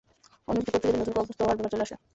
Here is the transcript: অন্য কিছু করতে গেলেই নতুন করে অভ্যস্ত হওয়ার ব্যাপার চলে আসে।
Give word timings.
অন্য 0.49 0.59
কিছু 0.63 0.71
করতে 0.73 0.87
গেলেই 0.87 0.99
নতুন 1.01 1.09
করে 1.13 1.17
অভ্যস্ত 1.23 1.39
হওয়ার 1.43 1.55
ব্যাপার 1.57 1.71
চলে 1.73 1.85
আসে। 1.87 1.95